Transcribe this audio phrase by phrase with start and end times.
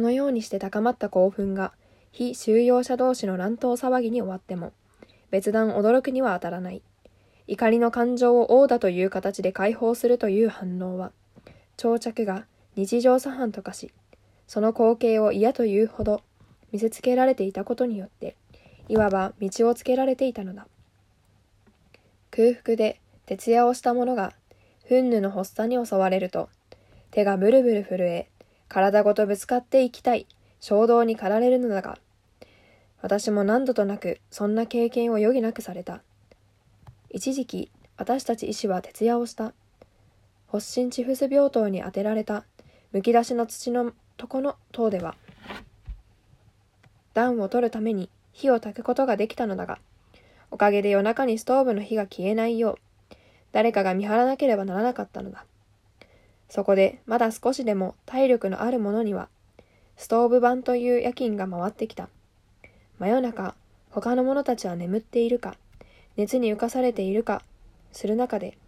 [0.00, 1.74] このようにして高まった興奮が、
[2.10, 4.72] 非収容者同士の乱闘騒ぎに終わっても、
[5.30, 6.80] 別段驚くには当たらない。
[7.46, 11.12] 怒りの感情を王だという形で解放するという反応は、
[11.76, 13.92] 長着が日常茶飯と化し、
[14.46, 16.22] その光景を嫌というほど
[16.72, 18.36] 見せつけられていたことによって、
[18.88, 20.66] いわば道をつけられていたのだ。
[22.30, 24.32] 空腹で徹夜をした者が、
[24.88, 26.48] フンヌの発作に襲われると、
[27.10, 28.30] 手がブルブル震え、
[28.70, 30.28] 体ごとぶつかっていきたい
[30.60, 31.98] 衝動に駆られるのだが、
[33.02, 36.02] 私も何度となくそんな経験を余儀なくされた。
[37.10, 39.54] 一時期、私たち医師は徹夜をした。
[40.52, 42.44] 発疹チフス病棟に当てられた、
[42.92, 45.16] むき出しの土の床の塔では、
[47.12, 49.80] 暖を取るために火を焚くことができたのだが、
[50.52, 53.14] おかげで夜中にストーブの火が消えないよう、
[53.50, 55.44] 誰かが見張らなければならなかったのだ。
[56.50, 59.28] そこでまだ少しでも体力のある者には、
[59.96, 62.08] ストーブ版という夜勤が回ってきた。
[62.98, 63.54] 真夜中、
[63.90, 65.56] 他の者たちは眠っているか、
[66.16, 67.42] 熱に浮かされているか、
[67.92, 68.58] する中で、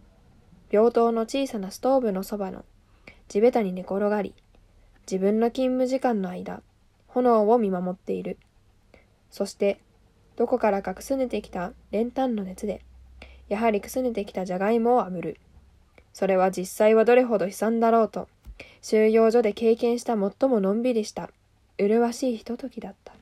[0.71, 2.63] 病棟の小さなストーブのそばの
[3.27, 4.33] 地べたに寝転がり、
[5.05, 6.61] 自分の勤務時間の間、
[7.07, 8.37] 炎を見守っている。
[9.29, 9.79] そして、
[10.37, 12.81] どこからかくすねてきた練炭の熱で、
[13.49, 15.37] やはりくすねてきたじゃがいもを炙る。
[16.13, 18.27] それは実際はどれほど悲惨だろうと、
[18.81, 21.29] 収容所で経験した最ものんびりした、
[21.77, 23.13] 麗しいひとときだった。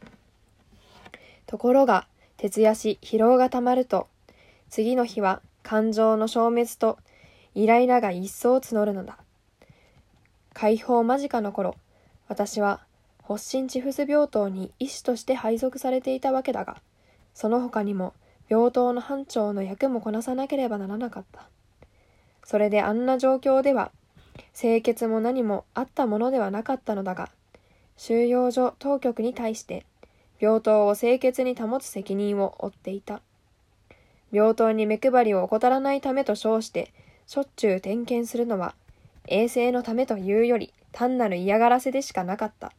[1.48, 4.08] ところが、徹夜し疲労がたまると、
[4.70, 6.98] 次の日は感情の消滅と、
[7.56, 9.18] イライラが一層募るのだ。
[10.54, 11.76] 解放間近の頃、
[12.28, 12.82] 私は
[13.24, 16.82] 発疹チフス病棟に医師として配属されていたわけだが、
[17.34, 18.14] その他にも
[18.50, 21.48] 病棟の班長の役もこなさなければならなかった。
[22.52, 23.94] それであんな状況では、
[24.54, 27.30] 清潔も何もあったものではなかったのだが、
[27.96, 29.86] 収容所当局に対して、
[30.38, 33.22] 病棟を清潔に保つ責任を負っていた。
[34.34, 36.92] 病棟に目配りを怠らないためと称して、
[37.26, 38.76] しょっちゅう点検するのは、
[39.30, 42.74] 衛生のためというより単なる嫌がらせでしかなかった。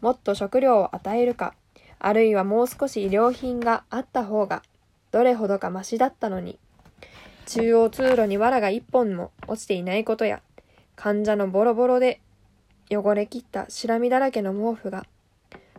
[0.00, 1.54] もっと食料を与えるか、
[1.98, 4.62] あるいはもう少し医療品があった方が、
[5.10, 6.60] どれほどかましだったのに。
[7.46, 10.42] 中央通路に藁が一本も落ちていないことや、
[10.96, 12.20] 患者のボロボロで
[12.90, 15.06] 汚れ切ったしらみだらけの毛布が、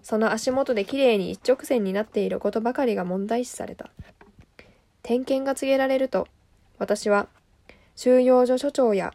[0.02, 3.90] その足元できれいに一直線になっていることばかりが問題視された。
[5.04, 6.28] 点検が告げられると、
[6.80, 7.28] 私は
[7.98, 9.14] 収容所所長や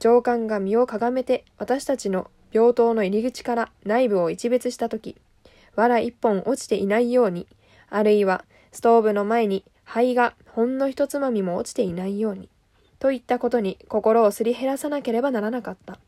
[0.00, 5.16] 上官が身をかがめて私たちの病棟の入り口から内部を一別したとき、
[5.76, 7.46] 藁一本落ちていないように、
[7.90, 9.64] あるいはストーブの前に
[9.94, 12.48] 灰がほんの一つまみも落ちていないように、
[12.98, 15.98] といったことに心をすり減らさなければならなかった。